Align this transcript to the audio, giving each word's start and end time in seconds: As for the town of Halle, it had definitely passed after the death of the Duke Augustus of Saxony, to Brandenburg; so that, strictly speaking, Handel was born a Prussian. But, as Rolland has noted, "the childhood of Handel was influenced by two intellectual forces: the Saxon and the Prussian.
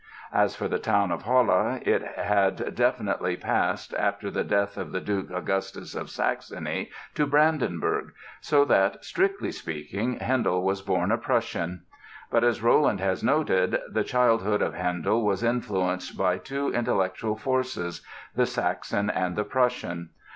As 0.33 0.55
for 0.55 0.67
the 0.67 0.79
town 0.79 1.11
of 1.11 1.21
Halle, 1.25 1.79
it 1.83 2.01
had 2.01 2.73
definitely 2.73 3.37
passed 3.37 3.93
after 3.93 4.31
the 4.31 4.43
death 4.43 4.75
of 4.75 4.91
the 4.93 4.99
Duke 4.99 5.29
Augustus 5.29 5.93
of 5.93 6.09
Saxony, 6.09 6.89
to 7.13 7.27
Brandenburg; 7.27 8.11
so 8.39 8.65
that, 8.65 9.05
strictly 9.05 9.51
speaking, 9.51 10.13
Handel 10.15 10.63
was 10.63 10.81
born 10.81 11.11
a 11.11 11.19
Prussian. 11.19 11.83
But, 12.31 12.43
as 12.43 12.63
Rolland 12.63 12.99
has 12.99 13.23
noted, 13.23 13.79
"the 13.91 14.03
childhood 14.03 14.63
of 14.63 14.73
Handel 14.73 15.23
was 15.23 15.43
influenced 15.43 16.17
by 16.17 16.39
two 16.39 16.73
intellectual 16.73 17.35
forces: 17.35 18.01
the 18.35 18.47
Saxon 18.47 19.07
and 19.11 19.35
the 19.35 19.43
Prussian. 19.45 20.09